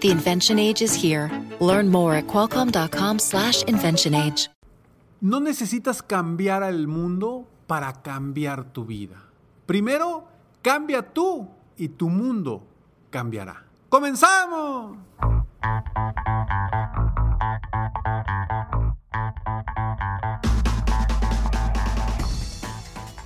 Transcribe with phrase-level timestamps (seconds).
[0.00, 1.30] The invention age is here.
[1.60, 4.48] Learn more at qualcomm.com/slash invention age.
[5.20, 9.22] No necesitas cambiar al mundo para cambiar tu vida.
[9.66, 10.24] Primero,
[10.62, 12.62] cambia tú y tu mundo
[13.10, 13.64] cambiará.
[13.90, 14.96] ¡Comenzamos!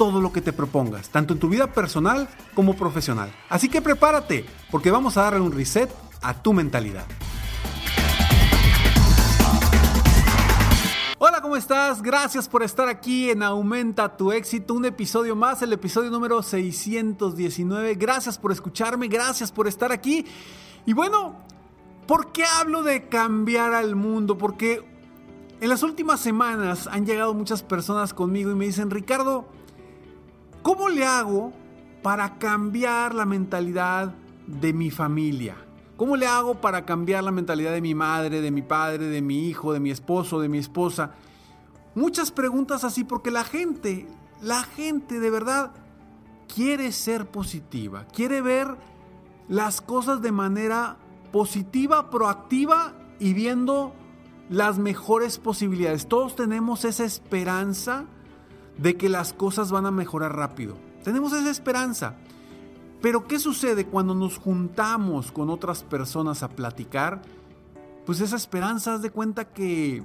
[0.00, 3.30] todo lo que te propongas, tanto en tu vida personal como profesional.
[3.50, 5.90] Así que prepárate, porque vamos a darle un reset
[6.22, 7.04] a tu mentalidad.
[11.18, 12.00] Hola, ¿cómo estás?
[12.00, 17.94] Gracias por estar aquí en Aumenta tu éxito, un episodio más, el episodio número 619.
[17.96, 20.24] Gracias por escucharme, gracias por estar aquí.
[20.86, 21.34] Y bueno,
[22.06, 24.38] ¿por qué hablo de cambiar al mundo?
[24.38, 24.82] Porque
[25.60, 29.60] en las últimas semanas han llegado muchas personas conmigo y me dicen, Ricardo,
[30.62, 31.52] ¿cómo le hago
[32.02, 34.14] para cambiar la mentalidad
[34.46, 35.56] de mi familia?
[35.96, 39.48] ¿Cómo le hago para cambiar la mentalidad de mi madre, de mi padre, de mi
[39.48, 41.12] hijo, de mi esposo, de mi esposa?
[41.94, 44.06] Muchas preguntas así porque la gente,
[44.40, 45.72] la gente de verdad
[46.52, 48.76] quiere ser positiva, quiere ver
[49.48, 50.96] las cosas de manera
[51.32, 53.92] positiva, proactiva y viendo
[54.48, 56.06] las mejores posibilidades.
[56.08, 58.06] Todos tenemos esa esperanza
[58.80, 60.76] de que las cosas van a mejorar rápido.
[61.04, 62.16] Tenemos esa esperanza.
[63.02, 67.22] Pero ¿qué sucede cuando nos juntamos con otras personas a platicar?
[68.04, 70.02] Pues esa esperanza, haz de cuenta que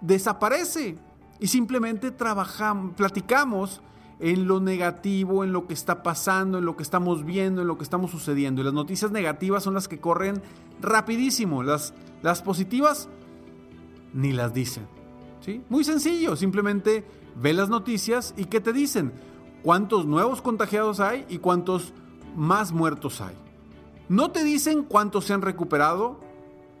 [0.00, 0.98] desaparece
[1.38, 3.80] y simplemente trabajamos, platicamos
[4.20, 7.76] en lo negativo, en lo que está pasando, en lo que estamos viendo, en lo
[7.76, 8.60] que estamos sucediendo.
[8.62, 10.42] Y las noticias negativas son las que corren
[10.80, 11.62] rapidísimo.
[11.62, 11.92] Las,
[12.22, 13.08] las positivas
[14.14, 14.86] ni las dicen.
[15.40, 15.62] ¿sí?
[15.68, 17.04] Muy sencillo, simplemente
[17.40, 19.12] ve las noticias y ¿qué te dicen?
[19.62, 21.92] ¿Cuántos nuevos contagiados hay y cuántos
[22.34, 23.34] más muertos hay?
[24.08, 26.20] No te dicen cuántos se han recuperado,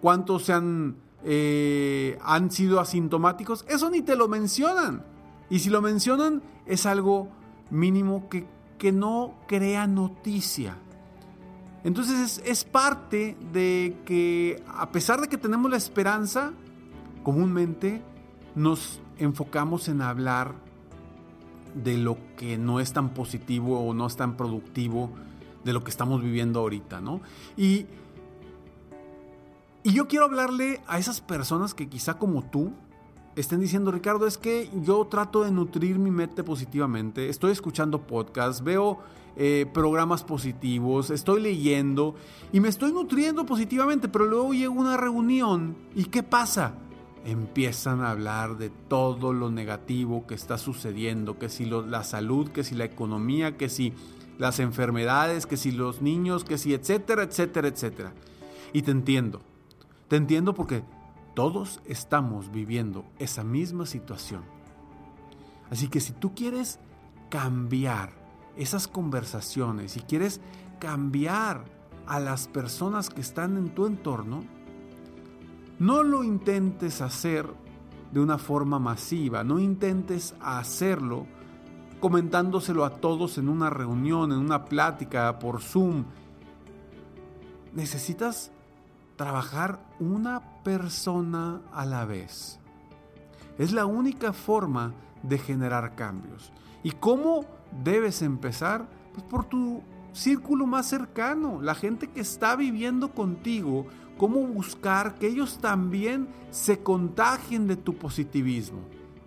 [0.00, 5.04] cuántos se han, eh, han sido asintomáticos, eso ni te lo mencionan.
[5.50, 7.28] Y si lo mencionan es algo
[7.70, 8.46] mínimo que,
[8.78, 10.76] que no crea noticia.
[11.84, 16.52] Entonces es, es parte de que a pesar de que tenemos la esperanza,
[17.22, 18.02] comúnmente
[18.54, 20.54] nos enfocamos en hablar
[21.74, 25.10] de lo que no es tan positivo o no es tan productivo
[25.64, 27.20] de lo que estamos viviendo ahorita, ¿no?
[27.56, 27.86] Y,
[29.82, 32.72] y yo quiero hablarle a esas personas que quizá como tú
[33.36, 38.64] estén diciendo, Ricardo, es que yo trato de nutrir mi mente positivamente, estoy escuchando podcasts,
[38.64, 38.98] veo
[39.36, 42.14] eh, programas positivos, estoy leyendo
[42.52, 46.72] y me estoy nutriendo positivamente, pero luego llego a una reunión y ¿qué pasa?
[47.26, 52.62] Empiezan a hablar de todo lo negativo que está sucediendo, que si la salud, que
[52.62, 53.92] si la economía, que si
[54.38, 58.12] las enfermedades, que si los niños, que si etcétera, etcétera, etcétera.
[58.72, 59.42] Y te entiendo,
[60.06, 60.84] te entiendo porque
[61.34, 64.42] todos estamos viviendo esa misma situación.
[65.68, 66.78] Así que si tú quieres
[67.28, 68.12] cambiar
[68.56, 70.40] esas conversaciones y quieres
[70.78, 71.64] cambiar
[72.06, 74.44] a las personas que están en tu entorno,
[75.78, 77.46] no lo intentes hacer
[78.12, 81.26] de una forma masiva, no intentes hacerlo
[82.00, 86.04] comentándoselo a todos en una reunión, en una plática por Zoom.
[87.74, 88.52] Necesitas
[89.16, 92.60] trabajar una persona a la vez.
[93.58, 96.52] Es la única forma de generar cambios.
[96.82, 97.46] ¿Y cómo
[97.82, 98.86] debes empezar?
[99.12, 103.86] Pues por tu círculo más cercano, la gente que está viviendo contigo
[104.16, 108.78] cómo buscar que ellos también se contagien de tu positivismo.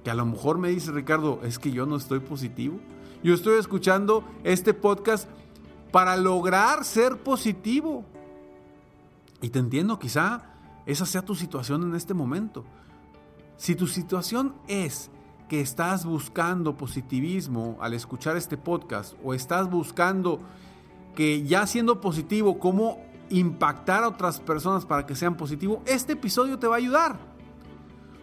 [0.04, 2.80] Que a lo mejor me dice Ricardo, es que yo no estoy positivo.
[3.24, 5.28] Yo estoy escuchando este podcast
[5.92, 8.06] para lograr ser positivo.
[9.42, 10.44] Y te entiendo, quizá
[10.86, 12.66] esa sea tu situación en este momento.
[13.58, 15.12] Si tu situación es
[15.50, 20.40] que estás buscando positivismo al escuchar este podcast o estás buscando
[21.16, 26.58] que ya siendo positivo, cómo impactar a otras personas para que sean positivos, este episodio
[26.60, 27.18] te va a ayudar.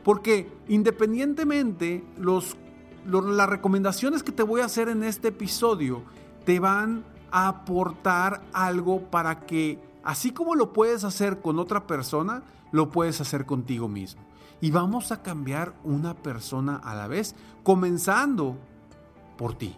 [0.05, 2.57] Porque independientemente, los,
[3.05, 6.03] las recomendaciones que te voy a hacer en este episodio
[6.45, 12.43] te van a aportar algo para que, así como lo puedes hacer con otra persona,
[12.71, 14.23] lo puedes hacer contigo mismo.
[14.61, 18.57] Y vamos a cambiar una persona a la vez, comenzando
[19.37, 19.77] por ti.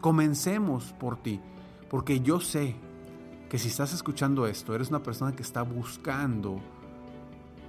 [0.00, 1.40] Comencemos por ti,
[1.88, 2.76] porque yo sé
[3.52, 6.58] que si estás escuchando esto, eres una persona que está buscando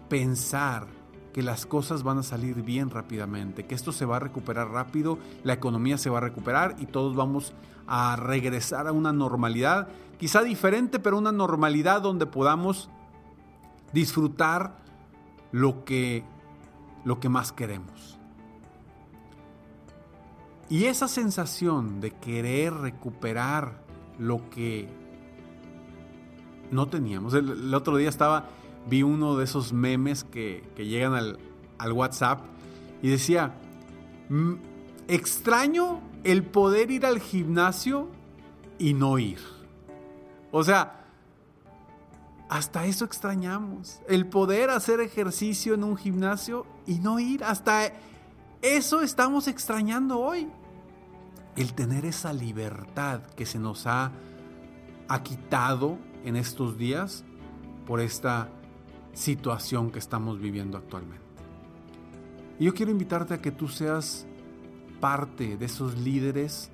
[0.07, 0.87] pensar
[1.33, 5.17] que las cosas van a salir bien rápidamente, que esto se va a recuperar rápido,
[5.43, 7.53] la economía se va a recuperar y todos vamos
[7.85, 12.89] a regresar a una normalidad, quizá diferente, pero una normalidad donde podamos
[13.91, 14.77] disfrutar
[15.51, 16.23] lo que,
[17.03, 18.17] lo que más queremos.
[20.69, 23.83] Y esa sensación de querer recuperar
[24.17, 25.02] lo que
[26.73, 27.33] no teníamos.
[27.33, 28.49] El, otro día estaba,
[28.89, 31.39] vi uno de esos memes que, llegan al,
[31.77, 32.41] al, WhatsApp
[33.01, 33.55] y decía,
[35.07, 38.09] extraño el poder ir al gimnasio
[38.79, 39.39] y no ir.
[40.51, 41.03] O sea,
[42.49, 43.99] hasta eso extrañamos.
[44.07, 47.43] El poder hacer ejercicio en un gimnasio y no ir.
[47.43, 47.91] Hasta
[48.61, 50.49] eso estamos extrañando hoy.
[51.55, 54.11] El tener esa libertad que se nos ha
[55.23, 57.23] quitado en estos días
[57.85, 58.49] por esta
[59.13, 61.23] situación que estamos viviendo actualmente.
[62.59, 64.25] Y yo quiero invitarte a que tú seas
[64.99, 66.71] parte de esos líderes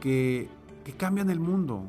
[0.00, 0.48] que,
[0.84, 1.84] que cambian el mundo.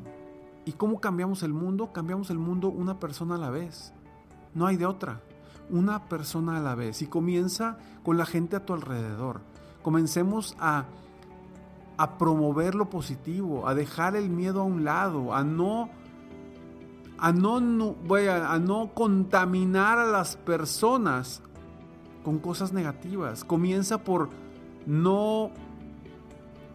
[0.64, 1.92] ¿Y cómo cambiamos el mundo?
[1.92, 3.92] Cambiamos el mundo una persona a la vez.
[4.54, 5.20] No hay de otra.
[5.70, 7.02] Una persona a la vez.
[7.02, 9.42] Y comienza con la gente a tu alrededor.
[9.82, 10.86] Comencemos a,
[11.96, 15.90] a promover lo positivo, a dejar el miedo a un lado, a no
[17.20, 21.42] a no, a no contaminar a las personas
[22.24, 23.44] con cosas negativas.
[23.44, 24.30] Comienza por
[24.86, 25.50] no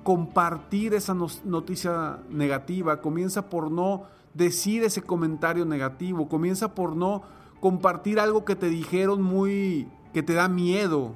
[0.03, 4.03] compartir esa noticia negativa, comienza por no
[4.33, 7.23] decir ese comentario negativo, comienza por no
[7.59, 11.13] compartir algo que te dijeron muy que te da miedo.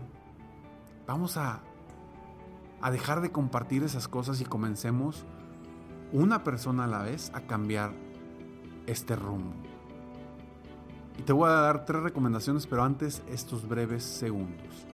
[1.06, 1.62] Vamos a
[2.82, 5.26] a dejar de compartir esas cosas y comencemos
[6.12, 7.92] una persona a la vez a cambiar
[8.90, 9.56] este rumbo.
[11.18, 14.88] Y te voy a dar tres recomendaciones, pero antes estos breves segundos.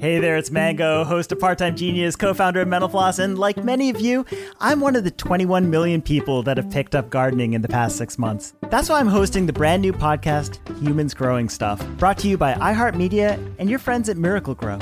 [0.00, 3.36] Hey there, it's Mango, host of Part Time Genius, co founder of Mental Floss, and
[3.36, 4.24] like many of you,
[4.60, 7.96] I'm one of the 21 million people that have picked up gardening in the past
[7.96, 8.54] six months.
[8.70, 12.54] That's why I'm hosting the brand new podcast, Humans Growing Stuff, brought to you by
[12.54, 14.78] iHeartMedia and your friends at Miracle Grow.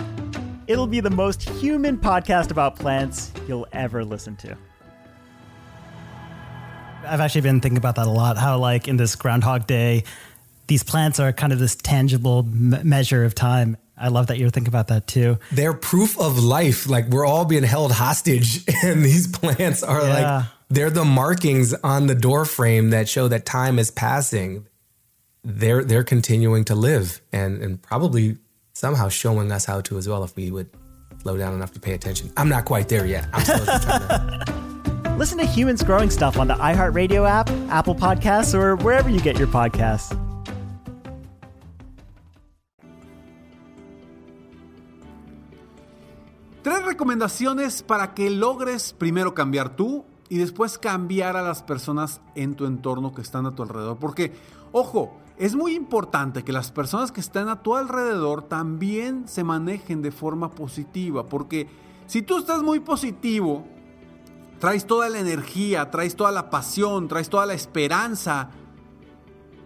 [0.66, 4.56] It'll be the most human podcast about plants you'll ever listen to.
[7.06, 8.36] I've actually been thinking about that a lot.
[8.36, 10.04] How like in this Groundhog Day,
[10.66, 13.76] these plants are kind of this tangible m- measure of time.
[13.96, 15.38] I love that you're thinking about that too.
[15.52, 16.88] They're proof of life.
[16.88, 20.36] Like we're all being held hostage, and these plants are yeah.
[20.36, 24.66] like they're the markings on the door frame that show that time is passing.
[25.44, 28.36] They're they're continuing to live, and and probably
[28.74, 30.68] somehow showing us how to as well if we would
[31.22, 32.30] slow down enough to pay attention.
[32.36, 33.26] I'm not quite there yet.
[33.32, 34.62] I'm still trying to.
[35.18, 39.38] Listen to Humans Growing Stuff on the iHeartRadio app, Apple Podcasts, or wherever you get
[39.38, 40.14] your podcasts.
[46.62, 52.54] Tres recomendaciones para que logres primero cambiar tú y después cambiar a las personas en
[52.54, 53.96] tu entorno que están a tu alrededor.
[53.96, 54.34] Porque,
[54.72, 60.02] ojo, es muy importante que las personas que están a tu alrededor también se manejen
[60.02, 61.26] de forma positiva.
[61.26, 61.68] Porque
[62.06, 63.64] si tú estás muy positivo,
[64.58, 68.50] traes toda la energía, traes toda la pasión, traes toda la esperanza,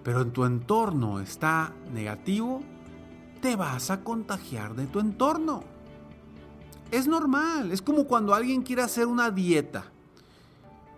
[0.03, 2.63] pero en tu entorno está negativo,
[3.41, 5.63] te vas a contagiar de tu entorno.
[6.91, 9.85] Es normal, es como cuando alguien quiere hacer una dieta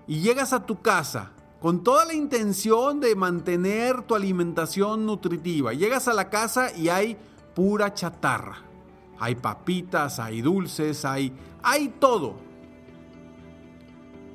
[0.06, 5.72] y llegas a tu casa con toda la intención de mantener tu alimentación nutritiva.
[5.74, 7.16] Llegas a la casa y hay
[7.54, 8.56] pura chatarra.
[9.20, 11.32] Hay papitas, hay dulces, hay,
[11.62, 12.51] hay todo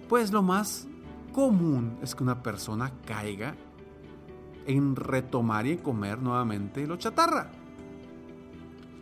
[0.07, 0.87] pues lo más
[1.33, 3.55] común es que una persona caiga
[4.65, 7.51] en retomar y comer nuevamente lo chatarra.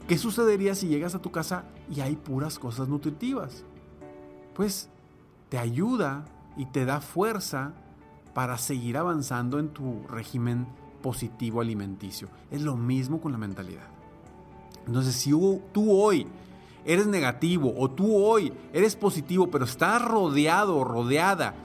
[0.08, 3.64] ¿Qué sucedería si llegas a tu casa y hay puras cosas nutritivas?
[4.54, 4.90] Pues
[5.50, 6.26] te ayuda
[6.58, 7.74] y te da fuerza
[8.34, 10.68] para seguir avanzando en tu régimen
[11.02, 12.28] positivo alimenticio.
[12.52, 13.88] Es lo mismo con la mentalidad.
[14.86, 15.32] Entonces, si
[15.72, 16.28] tú hoy
[16.86, 21.56] eres negativo o tú hoy eres positivo, pero estás rodeado o rodeada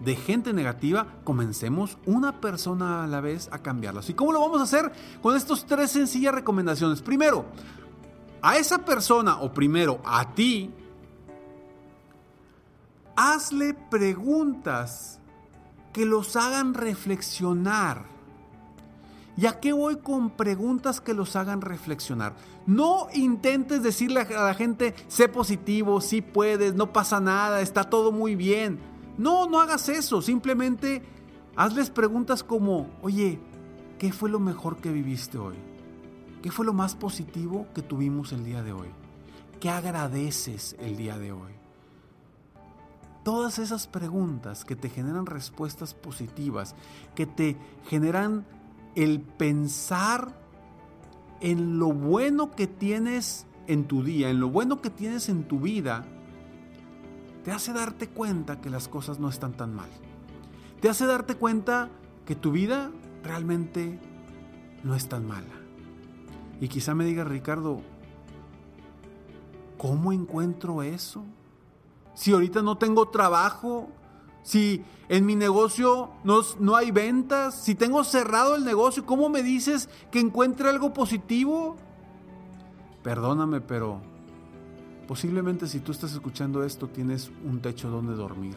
[0.00, 4.08] de gente negativa, comencemos una persona a la vez a cambiarlas.
[4.10, 4.92] ¿Y cómo lo vamos a hacer?
[5.22, 7.02] Con estas tres sencillas recomendaciones.
[7.02, 7.44] Primero,
[8.40, 10.70] a esa persona o primero a ti,
[13.16, 15.20] hazle preguntas
[15.92, 18.11] que los hagan reflexionar.
[19.36, 22.34] ¿Y a qué voy con preguntas que los hagan reflexionar?
[22.66, 28.12] No intentes decirle a la gente, sé positivo, sí puedes, no pasa nada, está todo
[28.12, 28.78] muy bien.
[29.16, 31.02] No, no hagas eso, simplemente
[31.56, 33.38] hazles preguntas como, oye,
[33.98, 35.56] ¿qué fue lo mejor que viviste hoy?
[36.42, 38.88] ¿Qué fue lo más positivo que tuvimos el día de hoy?
[39.60, 41.52] ¿Qué agradeces el día de hoy?
[43.22, 46.74] Todas esas preguntas que te generan respuestas positivas,
[47.14, 48.44] que te generan
[48.94, 50.40] el pensar
[51.40, 55.60] en lo bueno que tienes en tu día, en lo bueno que tienes en tu
[55.60, 56.04] vida,
[57.44, 59.88] te hace darte cuenta que las cosas no están tan mal.
[60.80, 61.88] Te hace darte cuenta
[62.26, 62.90] que tu vida
[63.22, 63.98] realmente
[64.84, 65.54] no es tan mala.
[66.60, 67.80] Y quizá me diga Ricardo,
[69.78, 71.24] ¿cómo encuentro eso?
[72.14, 73.88] Si ahorita no tengo trabajo,
[74.42, 79.42] si en mi negocio no, no, hay ventas, si tengo cerrado el negocio, ¿cómo me
[79.42, 81.76] dices que encuentre algo positivo?
[83.02, 84.00] Perdóname, pero
[85.06, 88.56] posiblemente si tú estás escuchando esto tienes un techo donde dormir,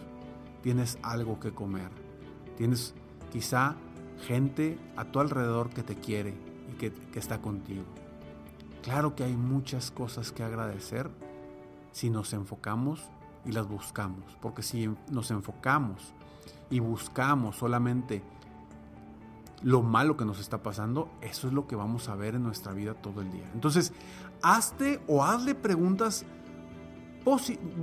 [0.62, 1.90] tienes algo que comer,
[2.58, 2.94] tienes
[3.32, 3.76] quizá
[4.26, 6.34] gente a tu alrededor que te quiere
[6.72, 7.84] y que, que está contigo.
[8.82, 11.10] Claro que hay muchas cosas que agradecer
[11.92, 13.02] si nos enfocamos
[13.46, 14.38] y las buscamos.
[14.42, 16.14] Porque si nos enfocamos
[16.70, 18.24] y buscamos solamente
[19.62, 22.74] lo malo que nos está pasando, eso es lo que vamos a ver en nuestra
[22.74, 23.50] vida todo el día.
[23.54, 23.94] Entonces,
[24.42, 26.26] hazte o hazle preguntas,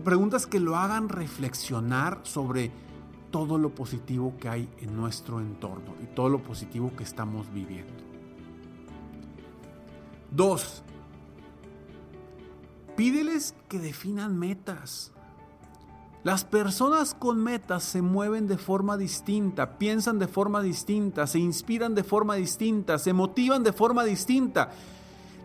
[0.05, 2.71] preguntas que lo hagan reflexionar sobre
[3.31, 8.03] todo lo positivo que hay en nuestro entorno y todo lo positivo que estamos viviendo.
[10.31, 10.83] Dos,
[12.97, 15.12] pídeles que definan metas.
[16.25, 21.97] Las personas con metas se mueven de forma distinta, piensan de forma distinta, se inspiran
[21.97, 24.71] de forma distinta, se motivan de forma distinta.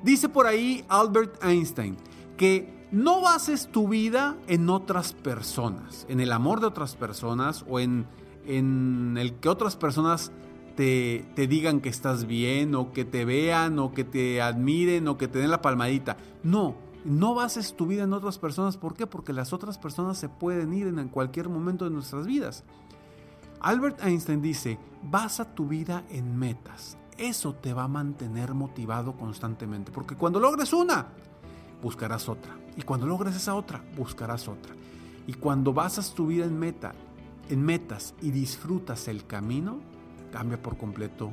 [0.04, 1.98] Dice por ahí Albert Einstein
[2.38, 7.80] que no bases tu vida en otras personas, en el amor de otras personas o
[7.80, 8.06] en,
[8.46, 10.32] el que otras personas
[10.76, 15.18] te, te, digan que estás bien o que te vean o que te admiren o
[15.18, 16.18] que te den la palmadita.
[16.44, 16.76] No,
[17.06, 18.78] no bases tu vida en otras personas.
[18.78, 19.08] ¿Por qué?
[19.08, 22.64] Porque las otras personas se pueden ir en cualquier momento de nuestras vidas.
[23.60, 26.98] Albert Einstein dice, basa tu vida en metas.
[27.18, 29.92] Eso te va a mantener motivado constantemente.
[29.92, 31.08] Porque cuando logres una,
[31.82, 32.56] buscarás otra.
[32.76, 34.76] Y cuando logres esa otra, buscarás otra.
[35.26, 36.94] Y cuando basas tu vida en meta,
[37.50, 39.80] en metas y disfrutas el camino,
[40.32, 41.32] cambia por completo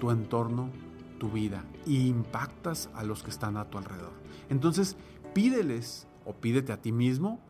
[0.00, 0.70] tu entorno,
[1.18, 4.12] tu vida y impactas a los que están a tu alrededor.
[4.48, 4.96] Entonces,
[5.34, 7.40] pídeles o pídete a ti mismo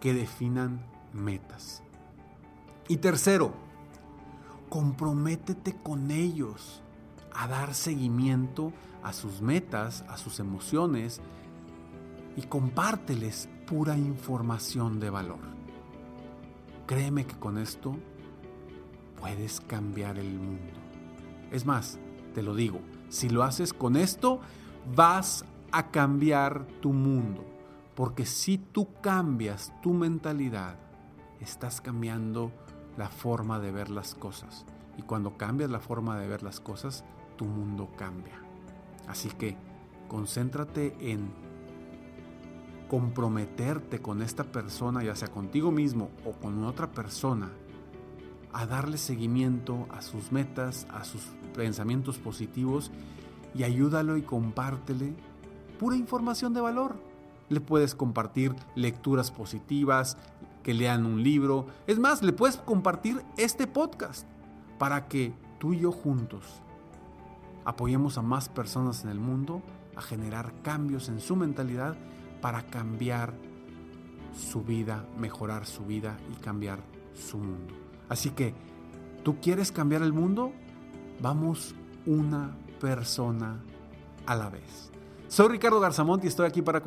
[0.00, 1.82] que definan metas.
[2.88, 3.52] Y tercero,
[4.68, 6.82] comprométete con ellos
[7.34, 11.20] a dar seguimiento a sus metas, a sus emociones
[12.36, 15.40] y compárteles pura información de valor.
[16.86, 17.96] Créeme que con esto
[19.20, 20.72] puedes cambiar el mundo.
[21.50, 21.98] Es más,
[22.34, 22.80] te lo digo,
[23.12, 24.40] si lo haces con esto,
[24.96, 27.44] vas a cambiar tu mundo.
[27.94, 30.76] Porque si tú cambias tu mentalidad,
[31.38, 32.50] estás cambiando
[32.96, 34.64] la forma de ver las cosas.
[34.96, 37.04] Y cuando cambias la forma de ver las cosas,
[37.36, 38.40] tu mundo cambia.
[39.06, 39.58] Así que
[40.08, 41.30] concéntrate en
[42.88, 47.50] comprometerte con esta persona, ya sea contigo mismo o con otra persona,
[48.52, 51.22] a darle seguimiento a sus metas, a sus
[51.54, 52.90] pensamientos positivos
[53.54, 55.14] y ayúdalo y compártele
[55.78, 56.96] pura información de valor.
[57.48, 60.16] Le puedes compartir lecturas positivas,
[60.62, 61.66] que lean un libro.
[61.86, 64.26] Es más, le puedes compartir este podcast
[64.78, 66.62] para que tú y yo juntos
[67.64, 69.62] apoyemos a más personas en el mundo
[69.96, 71.96] a generar cambios en su mentalidad
[72.40, 73.34] para cambiar
[74.36, 76.80] su vida, mejorar su vida y cambiar
[77.14, 77.91] su mundo.
[78.08, 78.54] Así que,
[79.22, 80.52] ¿tú quieres cambiar el mundo?
[81.20, 81.74] Vamos
[82.06, 83.62] una persona
[84.26, 84.90] a la vez.
[85.28, 86.82] Soy Ricardo Garzamont y estoy aquí para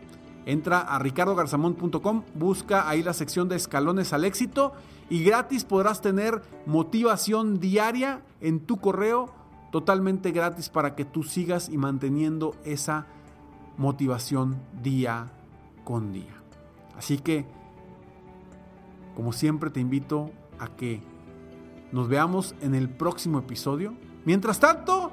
[0.44, 4.72] Entra a ricardogarzamont.com, busca ahí la sección de escalones al éxito
[5.10, 9.32] y gratis podrás tener motivación diaria en tu correo
[9.72, 13.06] totalmente gratis para que tú sigas y manteniendo esa
[13.76, 15.32] motivación día
[15.84, 16.34] con día.
[16.96, 17.44] Así que,
[19.14, 21.02] como siempre, te invito a que
[21.92, 23.94] nos veamos en el próximo episodio.
[24.24, 25.12] Mientras tanto,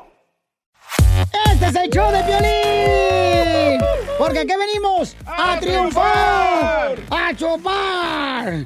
[1.63, 3.81] Este es el show de violín.
[4.17, 8.65] Porque aquí venimos a, triunfar, a chupar.